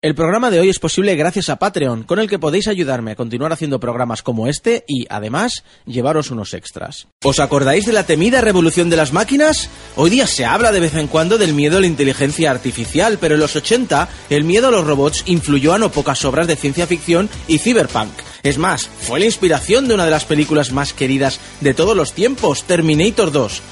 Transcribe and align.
El 0.00 0.14
programa 0.14 0.52
de 0.52 0.60
hoy 0.60 0.68
es 0.68 0.78
posible 0.78 1.16
gracias 1.16 1.48
a 1.48 1.56
Patreon, 1.56 2.04
con 2.04 2.20
el 2.20 2.28
que 2.28 2.38
podéis 2.38 2.68
ayudarme 2.68 3.10
a 3.10 3.16
continuar 3.16 3.52
haciendo 3.52 3.80
programas 3.80 4.22
como 4.22 4.46
este 4.46 4.84
y, 4.86 5.06
además, 5.10 5.64
llevaros 5.86 6.30
unos 6.30 6.54
extras. 6.54 7.08
¿Os 7.24 7.40
acordáis 7.40 7.84
de 7.84 7.92
la 7.92 8.06
temida 8.06 8.40
revolución 8.40 8.90
de 8.90 8.96
las 8.96 9.12
máquinas? 9.12 9.68
Hoy 9.96 10.10
día 10.10 10.28
se 10.28 10.44
habla 10.44 10.70
de 10.70 10.78
vez 10.78 10.94
en 10.94 11.08
cuando 11.08 11.36
del 11.36 11.52
miedo 11.52 11.78
a 11.78 11.80
la 11.80 11.88
inteligencia 11.88 12.52
artificial, 12.52 13.18
pero 13.20 13.34
en 13.34 13.40
los 13.40 13.56
80 13.56 14.08
el 14.30 14.44
miedo 14.44 14.68
a 14.68 14.70
los 14.70 14.86
robots 14.86 15.24
influyó 15.26 15.74
a 15.74 15.78
no 15.78 15.90
pocas 15.90 16.24
obras 16.24 16.46
de 16.46 16.54
ciencia 16.54 16.86
ficción 16.86 17.28
y 17.48 17.58
cyberpunk. 17.58 18.12
Es 18.44 18.56
más, 18.56 18.86
fue 18.86 19.18
la 19.18 19.26
inspiración 19.26 19.88
de 19.88 19.94
una 19.94 20.04
de 20.04 20.12
las 20.12 20.26
películas 20.26 20.70
más 20.70 20.92
queridas 20.92 21.40
de 21.60 21.74
todos 21.74 21.96
los 21.96 22.12
tiempos, 22.12 22.62
Terminator 22.62 23.32
2. 23.32 23.62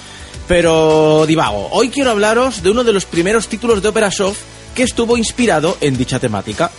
Pero 0.48 1.24
divago, 1.24 1.68
hoy 1.70 1.88
quiero 1.90 2.10
hablaros 2.10 2.64
de 2.64 2.70
uno 2.70 2.82
de 2.82 2.92
los 2.92 3.04
primeros 3.04 3.46
títulos 3.46 3.80
de 3.80 3.90
Opera 3.90 4.10
Soft 4.10 4.55
que 4.76 4.84
estuvo 4.84 5.16
inspirado 5.16 5.76
en 5.80 5.96
dicha 5.96 6.20
temática, 6.20 6.70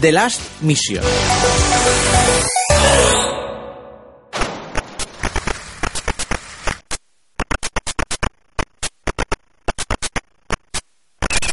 The 0.00 0.10
Last 0.10 0.40
Mission. 0.62 1.04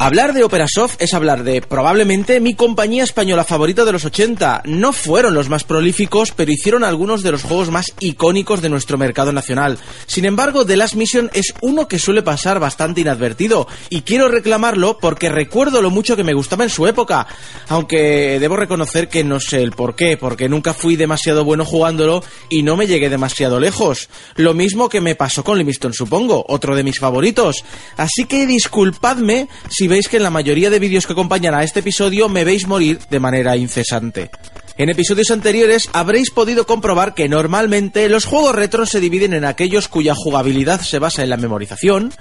Hablar 0.02 0.32
de 0.32 0.46
Operasoft 0.46 0.96
es 1.00 1.14
hablar 1.14 1.44
de 1.44 1.62
probablemente 1.62 2.40
mi 2.40 2.54
compañía 2.54 3.04
española 3.04 3.44
favorita 3.44 3.84
de 3.84 3.92
los 3.92 4.06
80. 4.06 4.62
No 4.64 4.94
fueron 4.94 5.34
los 5.34 5.50
más 5.50 5.66
prolíficos, 5.66 6.32
pero 6.32 6.54
hicieron 6.54 6.86
algunos 6.86 7.22
de 7.22 7.34
los 7.34 7.44
juegos 7.44 7.70
más 7.70 7.92
icónicos 8.00 8.62
de 8.62 8.70
nuestro 8.70 8.98
mercado 8.98 9.34
nacional. 9.34 9.78
Sin 10.08 10.24
embargo, 10.24 10.66
The 10.66 10.78
Last 10.78 10.96
Mission 10.96 11.30
es 11.34 11.54
uno 11.60 11.90
que 11.90 12.00
suele 12.00 12.22
pasar 12.22 12.62
bastante 12.62 13.02
inadvertido, 13.02 13.68
y 13.90 14.04
quiero 14.04 14.30
reclamarlo 14.30 15.00
porque 15.00 15.28
recuerdo 15.28 15.82
lo 15.82 15.90
mucho 15.90 16.16
que 16.16 16.24
me 16.24 16.34
gustaba 16.34 16.64
en 16.64 16.70
su 16.70 16.88
época, 16.88 17.28
aunque 17.68 18.40
debo 18.40 18.56
reconocer 18.56 19.10
que 19.10 19.26
no 19.26 19.42
sé 19.42 19.62
el 19.62 19.74
por 19.74 19.98
qué, 19.98 20.16
porque 20.16 20.48
nunca 20.48 20.74
fui 20.74 20.96
demasiado 20.96 21.44
bueno 21.44 21.66
jugándolo 21.66 22.24
y 22.48 22.64
no 22.64 22.78
me 22.78 22.88
llegué 22.88 23.10
demasiado 23.10 23.60
lejos. 23.60 24.08
Lo 24.38 24.54
mismo 24.54 24.88
que 24.88 25.02
me 25.02 25.16
pasó 25.16 25.44
con 25.44 25.58
Livingston, 25.58 25.94
supongo, 25.94 26.46
otro 26.48 26.78
de 26.78 26.84
mis 26.84 27.00
favoritos. 27.00 27.66
Así 27.98 28.24
que 28.24 28.48
disculpadme 28.48 29.50
si 29.70 29.89
veis 29.90 30.08
que 30.08 30.18
en 30.18 30.24
la 30.24 30.30
mayoría 30.30 30.70
de 30.70 30.80
vídeos 30.80 31.06
que 31.06 31.14
acompañan 31.14 31.54
a 31.54 31.64
este 31.64 31.82
episodio 31.82 32.30
me 32.30 32.46
veis 32.46 32.68
morir 32.68 33.00
de 33.10 33.20
manera 33.20 33.58
incesante. 33.58 34.30
En 34.78 34.90
episodios 34.90 35.32
anteriores 35.32 35.90
habréis 35.92 36.32
podido 36.32 36.66
comprobar 36.66 37.14
que 37.14 37.28
normalmente 37.28 38.08
los 38.08 38.24
juegos 38.24 38.56
retro 38.56 38.86
se 38.86 39.02
dividen 39.02 39.34
en 39.34 39.44
aquellos 39.44 39.90
cuya 39.90 40.16
jugabilidad 40.16 40.80
se 40.80 41.00
basa 41.00 41.22
en 41.22 41.30
la 41.30 41.36
memorización, 41.36 42.14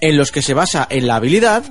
en 0.00 0.16
los 0.16 0.32
que 0.32 0.40
se 0.40 0.54
basa 0.54 0.86
en 0.88 1.06
la 1.06 1.16
habilidad 1.16 1.62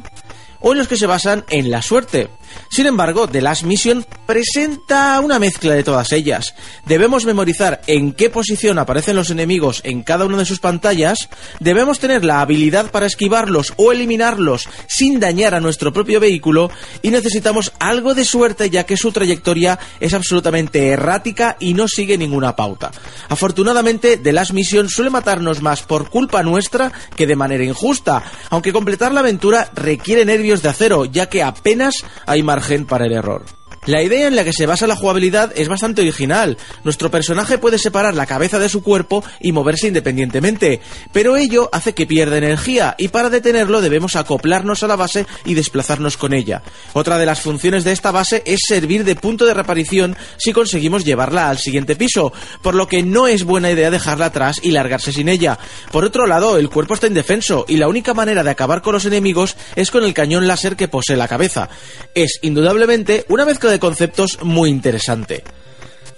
o 0.60 0.74
en 0.74 0.78
los 0.78 0.88
que 0.88 0.98
se 0.98 1.08
basan 1.08 1.46
en 1.50 1.72
la 1.72 1.82
suerte. 1.82 2.30
Sin 2.70 2.86
embargo, 2.86 3.28
The 3.28 3.42
Last 3.42 3.64
Mission 3.64 4.06
presenta 4.26 5.20
una 5.20 5.40
mezcla 5.40 5.74
de 5.74 5.84
todas 5.84 6.12
ellas. 6.12 6.56
Debemos 6.86 7.26
memorizar 7.26 7.82
en 7.88 8.14
qué 8.14 8.30
posición 8.30 8.80
aparecen 8.80 9.16
los 9.16 9.30
enemigos 9.30 9.82
en 9.84 10.04
cada 10.04 10.26
una 10.26 10.38
de 10.38 10.46
sus 10.46 10.60
pantallas, 10.60 11.30
debemos 11.60 12.00
tener 12.00 12.26
la 12.26 12.42
habilidad 12.42 12.92
para 12.92 13.06
esquivarlos 13.06 13.74
o 13.78 13.92
eliminarlos 13.92 14.68
sin 14.88 15.20
dañar 15.20 15.56
a 15.56 15.60
nuestro 15.60 15.94
propio 15.94 16.20
vehículo 16.20 16.70
y 17.02 17.12
necesitamos 17.12 17.72
algo 17.80 18.14
de 18.14 18.26
suerte 18.26 18.70
ya 18.70 18.86
que 18.86 18.98
su 18.98 19.12
trayectoria 19.12 19.80
es 20.00 20.14
absolutamente 20.14 20.88
errática 20.90 21.58
y 21.60 21.74
no 21.74 21.88
sigue 21.88 22.18
ninguna 22.18 22.56
pauta. 22.56 22.92
Afortunadamente, 23.30 24.18
The 24.18 24.34
Last 24.34 24.52
Mission 24.52 24.90
suele 24.90 25.10
matarnos 25.10 25.62
más 25.62 25.84
por 25.84 26.10
culpa 26.10 26.44
nuestra 26.44 26.92
que 27.16 27.28
de 27.28 27.36
manera 27.36 27.64
injusta, 27.64 28.24
aunque 28.50 28.74
completar 28.74 29.14
la 29.14 29.22
aventura 29.22 29.70
requiere 29.74 30.26
nervios 30.26 30.62
de 30.62 30.70
acero 30.70 31.06
ya 31.06 31.28
que 31.30 31.44
apenas 31.44 32.04
margen 32.44 32.86
para 32.86 33.06
el 33.06 33.14
error. 33.14 33.44
La 33.86 34.02
idea 34.02 34.28
en 34.28 34.36
la 34.36 34.44
que 34.44 34.52
se 34.52 34.66
basa 34.66 34.88
la 34.88 34.96
jugabilidad 34.96 35.54
es 35.56 35.68
bastante 35.68 36.02
original. 36.02 36.58
Nuestro 36.84 37.12
personaje 37.12 37.60
puede 37.60 37.78
separar 37.78 38.16
la 38.16 38.26
cabeza 38.26 38.58
de 38.58 38.68
su 38.68 38.82
cuerpo 38.82 39.24
y 39.40 39.52
moverse 39.52 39.88
independientemente, 39.88 40.82
pero 41.12 41.38
ello 41.38 41.70
hace 41.72 41.94
que 41.94 42.08
pierda 42.08 42.38
energía 42.38 42.96
y 42.98 43.10
para 43.10 43.30
detenerlo 43.30 43.82
debemos 43.82 44.16
acoplarnos 44.16 44.82
a 44.82 44.88
la 44.88 44.96
base 44.96 45.28
y 45.46 45.54
desplazarnos 45.54 46.18
con 46.18 46.34
ella. 46.34 46.64
Otra 46.94 47.20
de 47.20 47.28
las 47.28 47.42
funciones 47.42 47.84
de 47.84 47.92
esta 47.92 48.10
base 48.10 48.42
es 48.48 48.62
servir 48.68 49.04
de 49.04 49.16
punto 49.16 49.46
de 49.46 49.54
reparición 49.54 50.18
si 50.38 50.52
conseguimos 50.52 51.06
llevarla 51.06 51.50
al 51.50 51.60
siguiente 51.60 51.96
piso, 51.96 52.34
por 52.64 52.74
lo 52.74 52.88
que 52.88 53.04
no 53.04 53.28
es 53.28 53.44
buena 53.44 53.70
idea 53.70 53.92
dejarla 53.92 54.28
atrás 54.28 54.62
y 54.64 54.72
largarse 54.72 55.14
sin 55.14 55.30
ella. 55.30 55.60
Por 55.92 56.06
otro 56.06 56.26
lado, 56.26 56.58
el 56.58 56.70
cuerpo 56.70 56.96
está 56.96 57.06
indefenso 57.06 57.66
y 57.68 57.78
la 57.78 57.88
única 57.88 58.16
manera 58.16 58.44
de 58.44 58.50
acabar 58.50 58.82
con 58.82 58.94
los 58.94 59.06
enemigos 59.06 59.56
es 59.76 59.92
con 59.92 60.04
el 60.04 60.16
cañón 60.16 60.48
láser 60.48 60.76
que 60.76 60.88
posee 60.88 61.18
la 61.18 61.28
cabeza. 61.28 61.70
Es 62.16 62.40
indudablemente 62.42 63.26
una 63.30 63.46
mezcla 63.46 63.75
de 63.76 63.80
conceptos 63.80 64.40
muy 64.42 64.70
interesante. 64.70 65.44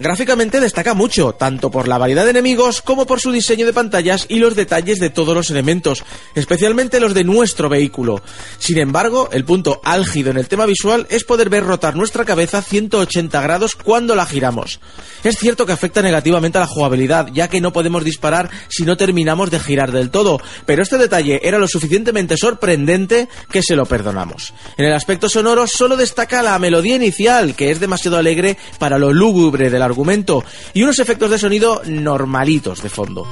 Gráficamente 0.00 0.60
destaca 0.60 0.94
mucho, 0.94 1.32
tanto 1.32 1.72
por 1.72 1.88
la 1.88 1.98
variedad 1.98 2.22
de 2.22 2.30
enemigos 2.30 2.82
como 2.82 3.04
por 3.04 3.20
su 3.20 3.32
diseño 3.32 3.66
de 3.66 3.72
pantallas 3.72 4.26
y 4.28 4.38
los 4.38 4.54
detalles 4.54 5.00
de 5.00 5.10
todos 5.10 5.34
los 5.34 5.50
elementos, 5.50 6.04
especialmente 6.36 7.00
los 7.00 7.14
de 7.14 7.24
nuestro 7.24 7.68
vehículo. 7.68 8.22
Sin 8.58 8.78
embargo, 8.78 9.28
el 9.32 9.44
punto 9.44 9.80
álgido 9.82 10.30
en 10.30 10.36
el 10.36 10.46
tema 10.46 10.66
visual 10.66 11.08
es 11.10 11.24
poder 11.24 11.50
ver 11.50 11.64
rotar 11.64 11.96
nuestra 11.96 12.24
cabeza 12.24 12.62
180 12.62 13.42
grados 13.42 13.74
cuando 13.74 14.14
la 14.14 14.24
giramos. 14.24 14.78
Es 15.24 15.36
cierto 15.36 15.66
que 15.66 15.72
afecta 15.72 16.00
negativamente 16.00 16.58
a 16.58 16.60
la 16.60 16.68
jugabilidad, 16.68 17.26
ya 17.32 17.48
que 17.48 17.60
no 17.60 17.72
podemos 17.72 18.04
disparar 18.04 18.50
si 18.68 18.84
no 18.84 18.96
terminamos 18.96 19.50
de 19.50 19.58
girar 19.58 19.90
del 19.90 20.10
todo, 20.10 20.40
pero 20.64 20.80
este 20.80 20.96
detalle 20.96 21.40
era 21.42 21.58
lo 21.58 21.66
suficientemente 21.66 22.36
sorprendente 22.36 23.28
que 23.50 23.64
se 23.64 23.74
lo 23.74 23.84
perdonamos. 23.84 24.54
En 24.76 24.84
el 24.84 24.92
aspecto 24.92 25.28
sonoro 25.28 25.66
solo 25.66 25.96
destaca 25.96 26.40
la 26.40 26.56
melodía 26.60 26.94
inicial, 26.94 27.56
que 27.56 27.72
es 27.72 27.80
demasiado 27.80 28.16
alegre 28.16 28.56
para 28.78 28.96
lo 28.96 29.12
lúgubre 29.12 29.70
de 29.70 29.78
la 29.80 29.87
argumento 29.88 30.44
y 30.72 30.82
unos 30.82 30.98
efectos 30.98 31.30
de 31.30 31.38
sonido 31.38 31.82
normalitos 31.86 32.82
de 32.82 32.88
fondo. 32.88 33.26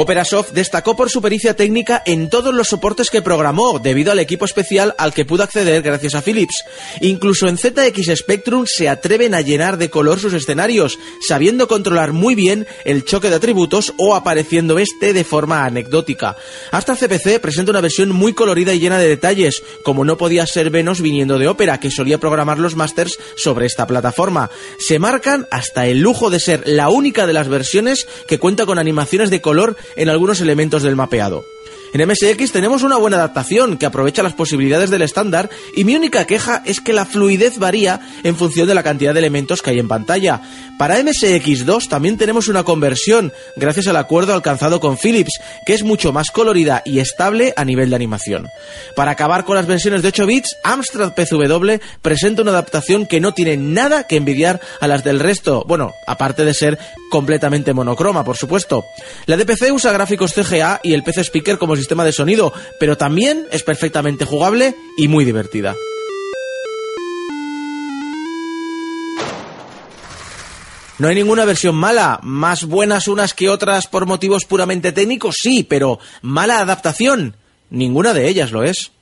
Operasoft 0.00 0.52
destacó 0.52 0.96
por 0.96 1.10
su 1.10 1.20
pericia 1.20 1.54
técnica 1.54 2.02
en 2.06 2.30
todos 2.30 2.54
los 2.54 2.68
soportes 2.68 3.10
que 3.10 3.20
programó, 3.20 3.78
debido 3.78 4.10
al 4.10 4.18
equipo 4.18 4.46
especial 4.46 4.94
al 4.96 5.12
que 5.12 5.26
pudo 5.26 5.42
acceder 5.42 5.82
gracias 5.82 6.14
a 6.14 6.22
Philips. 6.22 6.64
Incluso 7.02 7.48
en 7.48 7.58
ZX 7.58 8.16
Spectrum 8.16 8.64
se 8.66 8.88
atreven 8.88 9.34
a 9.34 9.42
llenar 9.42 9.76
de 9.76 9.90
color 9.90 10.18
sus 10.18 10.32
escenarios, 10.32 10.98
sabiendo 11.20 11.68
controlar 11.68 12.14
muy 12.14 12.34
bien 12.34 12.66
el 12.86 13.04
choque 13.04 13.28
de 13.28 13.36
atributos 13.36 13.92
o 13.98 14.14
apareciendo 14.14 14.78
este 14.78 15.12
de 15.12 15.22
forma 15.22 15.66
anecdótica. 15.66 16.34
Hasta 16.70 16.96
CPC 16.96 17.38
presenta 17.38 17.72
una 17.72 17.82
versión 17.82 18.08
muy 18.10 18.32
colorida 18.32 18.72
y 18.72 18.80
llena 18.80 18.96
de 18.96 19.06
detalles, 19.06 19.62
como 19.82 20.06
no 20.06 20.16
podía 20.16 20.46
ser 20.46 20.70
menos 20.70 21.02
viniendo 21.02 21.38
de 21.38 21.48
Opera, 21.48 21.78
que 21.78 21.90
solía 21.90 22.16
programar 22.16 22.58
los 22.58 22.74
masters 22.74 23.18
sobre 23.36 23.66
esta 23.66 23.86
plataforma. 23.86 24.50
Se 24.78 24.98
marcan 24.98 25.46
hasta 25.50 25.86
el 25.86 26.00
lujo 26.00 26.30
de 26.30 26.40
ser 26.40 26.62
la 26.64 26.88
única 26.88 27.26
de 27.26 27.34
las 27.34 27.48
versiones 27.48 28.08
que 28.26 28.38
cuenta 28.38 28.64
con 28.64 28.78
animaciones 28.78 29.28
de 29.28 29.42
color 29.42 29.76
en 29.96 30.08
algunos 30.08 30.40
elementos 30.40 30.82
del 30.82 30.96
mapeado. 30.96 31.44
En 31.92 32.06
MSX 32.06 32.52
tenemos 32.52 32.84
una 32.84 32.98
buena 32.98 33.16
adaptación 33.16 33.76
que 33.76 33.86
aprovecha 33.86 34.22
las 34.22 34.34
posibilidades 34.34 34.90
del 34.90 35.02
estándar 35.02 35.50
y 35.74 35.82
mi 35.82 35.96
única 35.96 36.24
queja 36.24 36.62
es 36.64 36.80
que 36.80 36.92
la 36.92 37.04
fluidez 37.04 37.58
varía 37.58 38.00
en 38.22 38.36
función 38.36 38.68
de 38.68 38.74
la 38.74 38.84
cantidad 38.84 39.12
de 39.12 39.18
elementos 39.18 39.60
que 39.60 39.70
hay 39.70 39.80
en 39.80 39.88
pantalla. 39.88 40.40
Para 40.78 41.00
MSX2 41.00 41.88
también 41.88 42.16
tenemos 42.16 42.46
una 42.46 42.62
conversión 42.62 43.32
gracias 43.56 43.88
al 43.88 43.96
acuerdo 43.96 44.32
alcanzado 44.34 44.78
con 44.78 44.98
Philips, 44.98 45.40
que 45.66 45.74
es 45.74 45.82
mucho 45.82 46.12
más 46.12 46.30
colorida 46.30 46.82
y 46.84 47.00
estable 47.00 47.52
a 47.56 47.64
nivel 47.64 47.90
de 47.90 47.96
animación. 47.96 48.46
Para 48.94 49.10
acabar 49.10 49.44
con 49.44 49.56
las 49.56 49.66
versiones 49.66 50.02
de 50.02 50.08
8 50.08 50.26
bits, 50.26 50.56
Amstrad 50.62 51.14
PCW 51.14 51.80
presenta 52.02 52.42
una 52.42 52.52
adaptación 52.52 53.06
que 53.06 53.20
no 53.20 53.34
tiene 53.34 53.56
nada 53.56 54.06
que 54.06 54.16
envidiar 54.16 54.60
a 54.80 54.86
las 54.86 55.02
del 55.02 55.18
resto, 55.18 55.64
bueno, 55.66 55.92
aparte 56.06 56.44
de 56.44 56.54
ser 56.54 56.78
completamente 57.10 57.74
monocroma, 57.74 58.24
por 58.24 58.36
supuesto. 58.36 58.84
La 59.26 59.36
DPC 59.36 59.72
usa 59.72 59.92
gráficos 59.92 60.32
CGA 60.32 60.80
y 60.82 60.94
el 60.94 61.02
PC 61.02 61.22
Speaker 61.24 61.58
como 61.58 61.76
sistema 61.80 62.04
de 62.04 62.12
sonido, 62.12 62.52
pero 62.78 62.96
también 62.96 63.46
es 63.50 63.64
perfectamente 63.64 64.24
jugable 64.24 64.76
y 64.96 65.08
muy 65.08 65.24
divertida. 65.24 65.74
No 71.00 71.08
hay 71.08 71.14
ninguna 71.14 71.46
versión 71.46 71.76
mala, 71.76 72.20
más 72.22 72.64
buenas 72.66 73.08
unas 73.08 73.32
que 73.32 73.48
otras 73.48 73.86
por 73.86 74.04
motivos 74.04 74.44
puramente 74.44 74.92
técnicos, 74.92 75.36
sí, 75.40 75.64
pero 75.64 75.98
mala 76.20 76.58
adaptación, 76.58 77.36
ninguna 77.70 78.12
de 78.12 78.28
ellas 78.28 78.52
lo 78.52 78.64
es. 78.64 78.92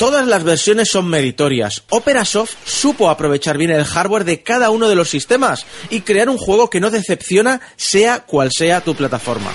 Todas 0.00 0.26
las 0.26 0.44
versiones 0.44 0.88
son 0.88 1.08
meritorias. 1.08 1.82
Operasoft 1.90 2.54
supo 2.64 3.10
aprovechar 3.10 3.58
bien 3.58 3.70
el 3.70 3.84
hardware 3.84 4.24
de 4.24 4.42
cada 4.42 4.70
uno 4.70 4.88
de 4.88 4.94
los 4.94 5.10
sistemas 5.10 5.66
y 5.90 6.00
crear 6.00 6.30
un 6.30 6.38
juego 6.38 6.70
que 6.70 6.80
no 6.80 6.90
decepciona 6.90 7.60
sea 7.76 8.20
cual 8.20 8.48
sea 8.50 8.80
tu 8.80 8.94
plataforma. 8.94 9.52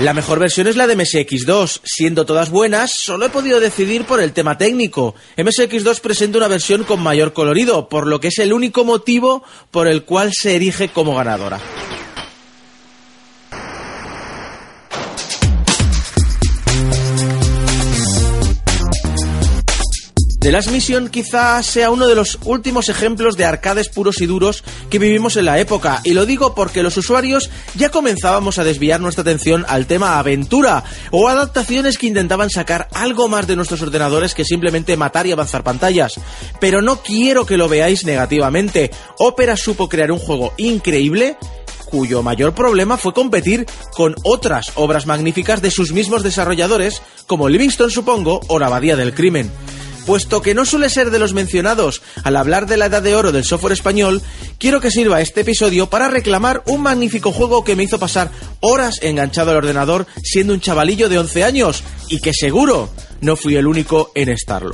La 0.00 0.12
mejor 0.12 0.40
versión 0.40 0.66
es 0.66 0.74
la 0.74 0.88
de 0.88 0.96
MSX2. 0.96 1.82
Siendo 1.84 2.26
todas 2.26 2.50
buenas, 2.50 2.90
solo 2.90 3.26
he 3.26 3.30
podido 3.30 3.60
decidir 3.60 4.04
por 4.04 4.20
el 4.20 4.32
tema 4.32 4.58
técnico. 4.58 5.14
MSX2 5.36 6.00
presenta 6.00 6.38
una 6.38 6.48
versión 6.48 6.82
con 6.82 7.00
mayor 7.00 7.32
colorido, 7.32 7.88
por 7.88 8.08
lo 8.08 8.18
que 8.18 8.28
es 8.28 8.38
el 8.40 8.52
único 8.52 8.84
motivo 8.84 9.44
por 9.70 9.86
el 9.86 10.02
cual 10.02 10.32
se 10.32 10.56
erige 10.56 10.88
como 10.88 11.14
ganadora. 11.14 11.60
The 20.48 20.52
Last 20.52 20.70
Mission 20.70 21.10
quizás 21.10 21.66
sea 21.66 21.90
uno 21.90 22.06
de 22.06 22.14
los 22.14 22.38
últimos 22.46 22.88
ejemplos 22.88 23.36
de 23.36 23.44
arcades 23.44 23.90
puros 23.90 24.22
y 24.22 24.24
duros 24.24 24.64
que 24.88 24.98
vivimos 24.98 25.36
en 25.36 25.44
la 25.44 25.58
época, 25.58 26.00
y 26.04 26.14
lo 26.14 26.24
digo 26.24 26.54
porque 26.54 26.82
los 26.82 26.96
usuarios 26.96 27.50
ya 27.74 27.90
comenzábamos 27.90 28.58
a 28.58 28.64
desviar 28.64 28.98
nuestra 28.98 29.20
atención 29.20 29.66
al 29.68 29.86
tema 29.86 30.18
aventura 30.18 30.84
o 31.10 31.28
adaptaciones 31.28 31.98
que 31.98 32.06
intentaban 32.06 32.48
sacar 32.48 32.88
algo 32.94 33.28
más 33.28 33.46
de 33.46 33.56
nuestros 33.56 33.82
ordenadores 33.82 34.34
que 34.34 34.46
simplemente 34.46 34.96
matar 34.96 35.26
y 35.26 35.32
avanzar 35.32 35.62
pantallas. 35.62 36.14
Pero 36.58 36.80
no 36.80 37.02
quiero 37.02 37.44
que 37.44 37.58
lo 37.58 37.68
veáis 37.68 38.06
negativamente. 38.06 38.90
Opera 39.18 39.54
supo 39.54 39.86
crear 39.90 40.10
un 40.10 40.18
juego 40.18 40.54
increíble 40.56 41.36
cuyo 41.90 42.22
mayor 42.22 42.54
problema 42.54 42.96
fue 42.96 43.12
competir 43.12 43.66
con 43.94 44.14
otras 44.22 44.72
obras 44.76 45.04
magníficas 45.04 45.60
de 45.60 45.70
sus 45.70 45.92
mismos 45.92 46.22
desarrolladores, 46.22 47.02
como 47.26 47.50
Livingston 47.50 47.90
supongo 47.90 48.40
o 48.48 48.58
La 48.58 48.68
Abadía 48.68 48.96
del 48.96 49.12
Crimen. 49.12 49.50
Puesto 50.08 50.40
que 50.40 50.54
no 50.54 50.64
suele 50.64 50.88
ser 50.88 51.10
de 51.10 51.18
los 51.18 51.34
mencionados 51.34 52.00
al 52.24 52.36
hablar 52.36 52.66
de 52.66 52.78
la 52.78 52.86
edad 52.86 53.02
de 53.02 53.14
oro 53.14 53.30
del 53.30 53.44
software 53.44 53.74
español, 53.74 54.22
quiero 54.58 54.80
que 54.80 54.90
sirva 54.90 55.20
este 55.20 55.42
episodio 55.42 55.90
para 55.90 56.08
reclamar 56.08 56.62
un 56.64 56.80
magnífico 56.80 57.30
juego 57.30 57.62
que 57.62 57.76
me 57.76 57.82
hizo 57.82 57.98
pasar 57.98 58.30
horas 58.60 59.00
enganchado 59.02 59.50
al 59.50 59.58
ordenador 59.58 60.06
siendo 60.22 60.54
un 60.54 60.62
chavalillo 60.62 61.10
de 61.10 61.18
11 61.18 61.44
años 61.44 61.84
y 62.08 62.20
que 62.20 62.32
seguro 62.32 62.88
no 63.20 63.36
fui 63.36 63.56
el 63.56 63.66
único 63.66 64.10
en 64.14 64.30
estarlo. 64.30 64.72